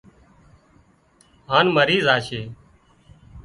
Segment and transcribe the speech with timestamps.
[1.49, 2.41] هانَ مرِي زاشي